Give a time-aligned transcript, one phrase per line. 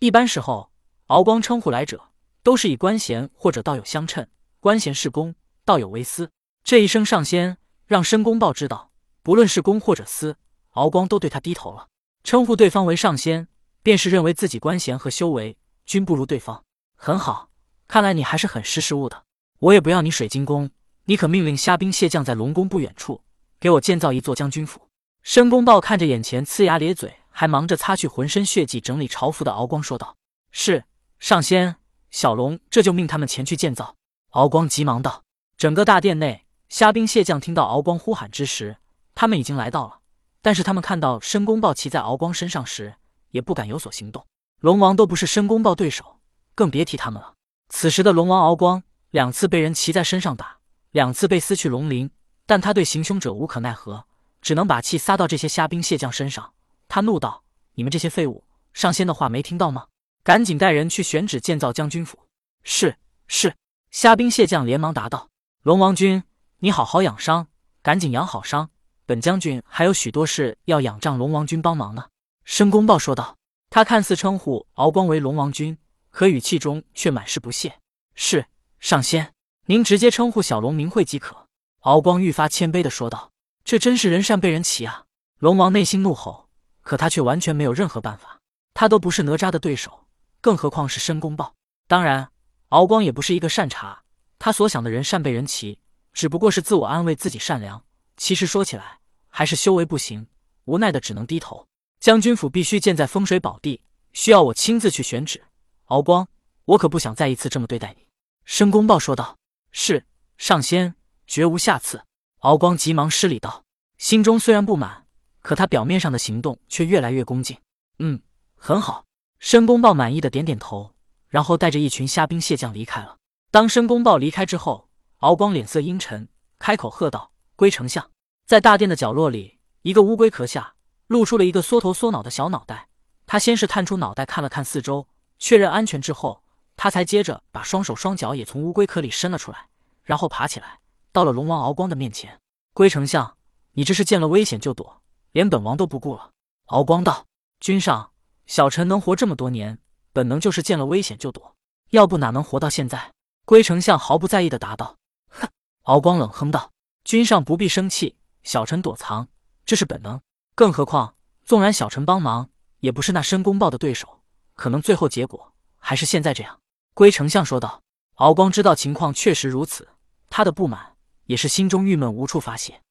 [0.00, 0.70] 一般时候，
[1.08, 2.08] 敖光称呼来者
[2.42, 4.26] 都是以官衔或者道友相称，
[4.58, 5.34] 官衔是公，
[5.66, 6.30] 道友为私。
[6.64, 8.92] 这一声上仙，让申公豹知道，
[9.22, 10.38] 不论是公或者私，
[10.70, 11.88] 敖光都对他低头了。
[12.24, 13.46] 称呼对方为上仙，
[13.82, 16.64] 便是认为自己官衔和修为均不如对方。
[16.96, 17.50] 很好，
[17.86, 19.24] 看来你还是很识时务的。
[19.58, 20.70] 我也不要你水晶宫，
[21.04, 23.20] 你可命令虾兵蟹将在龙宫不远处
[23.60, 24.88] 给我建造一座将军府。
[25.22, 27.19] 申公豹看着眼前呲牙咧嘴。
[27.40, 30.14] 还忙着擦去浑身血迹、整理朝服的敖光说道
[30.52, 30.84] ：“是
[31.18, 31.76] 上仙，
[32.10, 33.96] 小龙这就命他们前去建造。”
[34.32, 35.22] 敖光急忙道
[35.56, 38.76] ：“整个大殿内，虾兵蟹将听到敖光呼喊之时，
[39.14, 40.00] 他们已经来到了。
[40.42, 42.96] 但是他们看到申公豹骑在敖光身上时，
[43.30, 44.26] 也不敢有所行动。
[44.58, 46.18] 龙王都不是申公豹对手，
[46.54, 47.32] 更别提他们了。
[47.70, 50.58] 此时的龙王敖光，两次被人骑在身上打，
[50.90, 52.10] 两次被撕去龙鳞，
[52.44, 54.04] 但他对行凶者无可奈何，
[54.42, 56.52] 只能把气撒到这些虾兵蟹将身上。”
[56.90, 57.44] 他怒道
[57.76, 59.86] ：“你们这些废物，上仙的话没听到吗？
[60.24, 62.18] 赶紧带人去选址建造将军府。”
[62.64, 62.96] 是
[63.28, 63.54] 是，
[63.92, 65.28] 虾兵蟹将连忙答道
[65.62, 66.24] ：“龙王君，
[66.58, 67.46] 你好好养伤，
[67.80, 68.70] 赶紧养好伤。
[69.06, 72.08] 本将军还有许多事要仰仗龙王君帮忙呢。”
[72.44, 73.36] 申公豹说道。
[73.72, 75.78] 他看似称呼敖光为龙王君，
[76.10, 77.78] 可语气中却满是不屑。
[78.16, 78.46] “是
[78.80, 79.32] 上仙，
[79.66, 81.46] 您直接称呼小龙名讳即可。”
[81.86, 83.30] 敖光愈发谦卑的说道。
[83.62, 85.04] “这真是人善被人欺啊！”
[85.38, 86.49] 龙王内心怒吼。
[86.82, 88.38] 可他却完全没有任何办法，
[88.74, 90.06] 他都不是哪吒的对手，
[90.40, 91.54] 更何况是申公豹。
[91.86, 92.30] 当然，
[92.68, 94.02] 敖光也不是一个善茬，
[94.38, 95.78] 他所想的人善被人欺，
[96.12, 97.84] 只不过是自我安慰自己善良。
[98.16, 100.26] 其实说起来，还是修为不行，
[100.64, 101.66] 无奈的只能低头。
[102.00, 105.42] 将军府必须建在风水宝地，需要我亲自去选址。
[105.86, 106.26] 敖光，
[106.64, 108.06] 我可不想再一次这么对待你。”
[108.46, 109.36] 申公豹说道。
[109.72, 110.04] “是
[110.38, 110.94] 上仙，
[111.26, 112.02] 绝无下次。”
[112.40, 113.64] 敖光急忙施礼道，
[113.98, 115.06] 心中虽然不满。
[115.40, 117.56] 可他表面上的行动却越来越恭敬。
[117.98, 118.20] 嗯，
[118.56, 119.04] 很好。
[119.38, 120.94] 申公豹满意的点点头，
[121.28, 123.16] 然后带着一群虾兵蟹将离开了。
[123.50, 128.10] 当申公豹离开之后，敖光脸色阴沉，开口喝道：“龟丞相！”
[128.46, 130.74] 在大殿的角落里，一个乌龟壳下
[131.06, 132.88] 露出了一个缩头缩脑的小脑袋。
[133.26, 135.08] 他先是探出脑袋看了看四周，
[135.38, 136.42] 确认安全之后，
[136.76, 139.68] 他才接着把双手双脚也从乌龟壳里伸了出来，
[140.02, 140.80] 然后爬起来，
[141.12, 142.38] 到了龙王敖光的面前。
[142.74, 143.36] 龟丞相，
[143.72, 144.99] 你这是见了危险就躲？
[145.32, 146.32] 连本王都不顾了，
[146.66, 147.26] 敖光道
[147.60, 148.12] ：“君上，
[148.46, 149.78] 小臣能活这么多年，
[150.12, 151.54] 本能就是见了危险就躲，
[151.90, 153.12] 要不哪能活到现在？”
[153.46, 154.96] 龟丞相毫不在意的答道
[155.28, 155.48] ：“哼！”
[155.84, 156.70] 敖光冷哼道
[157.04, 159.28] ：“君上不必生气，小臣躲藏，
[159.64, 160.20] 这是本能。
[160.54, 161.14] 更何况，
[161.44, 164.20] 纵然小臣帮忙，也不是那申公豹的对手，
[164.54, 166.60] 可能最后结果还是现在这样。”
[166.94, 167.82] 龟丞相说道。
[168.16, 169.88] 敖光知道情况确实如此，
[170.28, 172.82] 他的不满也是心中郁闷无处发泄。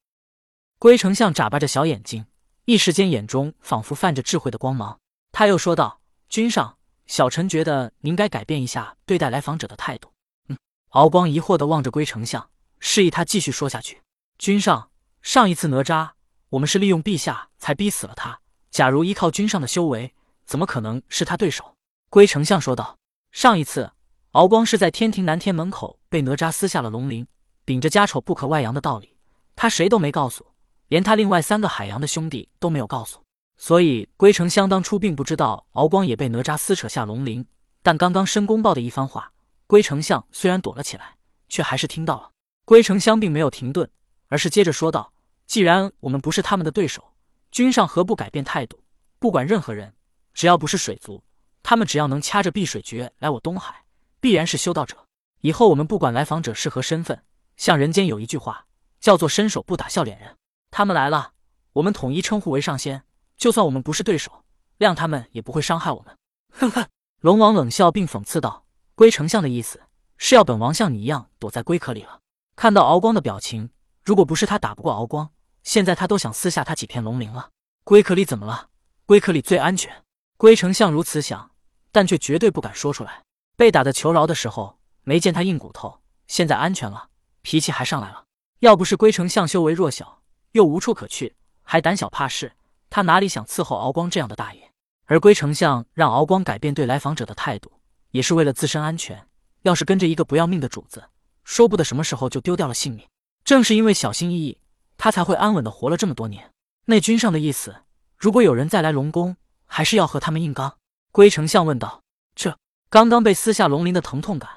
[0.76, 2.26] 龟丞相眨巴着小眼睛。
[2.70, 4.96] 一时间，眼中仿佛泛着智慧的光芒。
[5.32, 6.00] 他又说道
[6.30, 10.12] ：“君上，小臣觉得您该改变一下对待来访者的态度。”
[10.46, 10.56] 嗯，
[10.90, 12.48] 敖光疑惑地望着龟丞相，
[12.78, 14.00] 示意他继续说下去。
[14.38, 14.88] 君上，
[15.20, 16.10] 上一次哪吒，
[16.50, 18.38] 我们是利用陛下才逼死了他。
[18.70, 20.14] 假如依靠君上的修为，
[20.46, 21.74] 怎么可能是他对手？
[22.08, 22.96] 龟丞相说道
[23.32, 23.90] ：“上一次，
[24.30, 27.26] 敖光是在天庭南天门口被哪吒撕下了龙鳞，
[27.64, 29.16] 秉着家丑不可外扬的道理，
[29.56, 30.46] 他谁都没告诉。”
[30.90, 33.22] 连他另外三个海洋的兄弟都没有告诉，
[33.56, 37.46] 所以归丞相当初并不知道敖光也被哪吒撕扯下龙鳞。
[37.80, 39.32] 但刚刚申公豹的一番话，
[39.68, 41.14] 归丞相虽然躲了起来，
[41.48, 42.32] 却还是听到了。
[42.64, 43.88] 归丞相并没有停顿，
[44.26, 45.12] 而是接着说道
[45.46, 47.14] ：“既然我们不是他们的对手，
[47.52, 48.82] 君上何不改变态度？
[49.20, 49.94] 不管任何人，
[50.34, 51.22] 只要不是水族，
[51.62, 53.84] 他们只要能掐着碧水诀来我东海，
[54.20, 54.96] 必然是修道者。
[55.42, 57.22] 以后我们不管来访者是何身份，
[57.56, 58.66] 像人间有一句话，
[58.98, 60.36] 叫做伸手不打笑脸人。”
[60.70, 61.32] 他们来了，
[61.74, 63.02] 我们统一称呼为上仙。
[63.36, 64.44] 就算我们不是对手，
[64.78, 66.16] 谅他们也不会伤害我们。
[66.52, 66.86] 哼哼！
[67.20, 68.64] 龙王冷笑并讽刺道
[68.94, 69.82] ：“龟丞相的意思
[70.16, 72.20] 是要本王像你一样躲在龟壳里了？”
[72.56, 73.70] 看到敖光的表情，
[74.04, 75.30] 如果不是他打不过敖光，
[75.62, 77.50] 现在他都想撕下他几片龙鳞了。
[77.84, 78.68] 龟壳里怎么了？
[79.06, 80.04] 龟壳里最安全。
[80.36, 81.50] 龟丞相如此想，
[81.90, 83.22] 但却绝对不敢说出来。
[83.56, 87.08] 被打的求饶的时候，没见他硬骨头，现在安全了，
[87.42, 88.24] 脾气还上来了。
[88.60, 90.19] 要不是龟丞相修为弱小，
[90.52, 92.52] 又无处可去，还胆小怕事，
[92.88, 94.70] 他哪里想伺候敖光这样的大爷？
[95.06, 97.72] 而龟丞相让敖光改变对来访者的态度，
[98.10, 99.26] 也是为了自身安全。
[99.62, 101.04] 要是跟着一个不要命的主子，
[101.44, 103.06] 说不得什么时候就丢掉了性命。
[103.44, 104.60] 正是因为小心翼翼，
[104.96, 106.52] 他才会安稳的活了这么多年。
[106.86, 107.76] 那君上的意思，
[108.16, 109.36] 如果有人再来龙宫，
[109.66, 110.76] 还是要和他们硬刚？
[111.12, 112.02] 龟丞相问道。
[112.34, 112.56] 这
[112.88, 114.48] 刚刚被撕下龙鳞的疼痛感，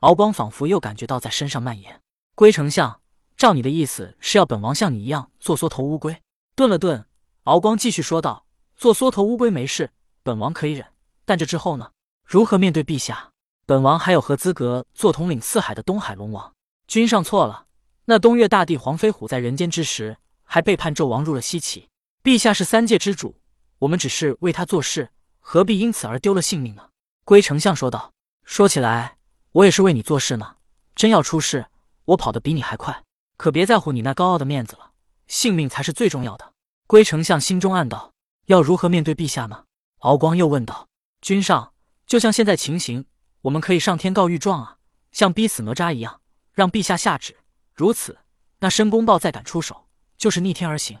[0.00, 2.00] 敖光仿佛又感觉到在身上蔓延。
[2.34, 3.00] 龟丞相。
[3.38, 6.20] 照你的意思是要本王像你一样做缩头乌龟？
[6.56, 7.06] 顿了顿，
[7.44, 8.44] 敖光继续说道
[8.76, 9.92] ：“做缩头乌龟没事，
[10.24, 10.84] 本王可以忍。
[11.24, 11.92] 但这之后呢？
[12.24, 13.30] 如何面对陛下？
[13.64, 16.52] 本王还有何资格做统领四海的东海龙王？
[16.88, 17.66] 君上错了。
[18.06, 21.88] 那东岳大帝黄飞虎在人间之时，还背叛纣王入了西岐。
[22.24, 23.36] 陛下是三界之主，
[23.78, 26.88] 我们只是为他做事，何必因此而丢了性命呢？
[27.24, 28.12] 龟丞相说道。
[28.42, 29.18] 说起来，
[29.52, 30.56] 我也是为你做事呢。
[30.96, 31.66] 真要出事，
[32.06, 33.04] 我跑得比你还快。
[33.38, 34.90] 可别在乎你那高傲的面子了，
[35.28, 36.52] 性命才是最重要的。
[36.88, 38.12] 龟丞相心中暗道：
[38.46, 39.64] 要如何面对陛下呢？
[40.00, 40.88] 敖光又问道：
[41.20, 41.72] 君上，
[42.04, 43.06] 就像现在情形。
[43.42, 44.78] 我们可以上天告御状啊，
[45.12, 46.20] 像逼死哪吒一样，
[46.52, 47.36] 让陛下下旨。
[47.72, 48.18] 如此，
[48.58, 49.86] 那申公豹再敢出手，
[50.16, 50.98] 就是逆天而行。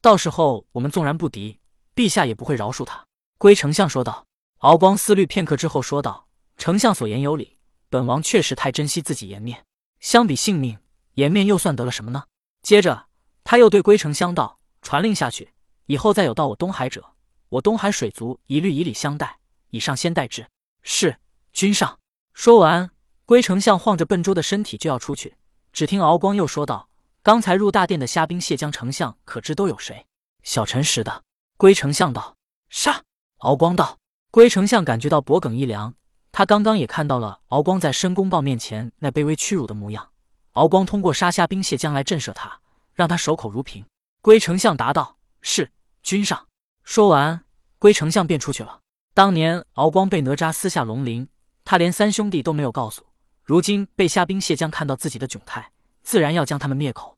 [0.00, 1.60] 到时候我们纵然不敌，
[1.94, 3.04] 陛下也不会饶恕他。”
[3.38, 4.26] 龟丞相说道。
[4.58, 7.58] 敖光思虑片刻之后说道：“丞相所言有理，
[7.90, 9.66] 本王确实太珍惜自己颜面。
[9.98, 10.78] 相比性命，
[11.14, 12.24] 颜面又算得了什么呢？”
[12.62, 13.06] 接着，
[13.44, 15.52] 他又对龟丞相道：“传令下去，
[15.86, 17.04] 以后再有到我东海者，
[17.48, 19.38] 我东海水族一律以礼相待。
[19.70, 20.46] 以上先代之。”
[20.82, 21.16] 是。
[21.52, 21.98] 君上
[22.32, 22.90] 说完，
[23.26, 25.36] 龟丞相晃着笨拙的身体就要出去。
[25.70, 26.88] 只听敖光又说道
[27.22, 30.06] ：“刚才入大殿的虾兵蟹将丞相可知都有谁？”
[30.42, 31.24] 小臣识的。
[31.58, 32.36] 龟丞相道
[32.70, 33.02] ：“杀！”
[33.40, 33.98] 敖光道。
[34.30, 35.94] 龟丞相感觉到脖梗一凉，
[36.30, 40.11] 他刚刚也看到了敖光在申公豹面前那卑微屈辱的模样。
[40.52, 42.60] 敖光通过杀虾兵蟹将来震慑他，
[42.94, 43.84] 让他守口如瓶。
[44.20, 45.70] 龟丞相答道：“是，
[46.02, 46.46] 君上。”
[46.84, 47.44] 说完，
[47.78, 48.80] 龟丞相便出去了。
[49.14, 51.28] 当年敖光被哪吒撕下龙鳞。
[51.64, 53.04] 他连三兄弟都没有告诉，
[53.44, 55.70] 如今被虾兵蟹将看到自己的窘态，
[56.02, 57.16] 自然要将他们灭口。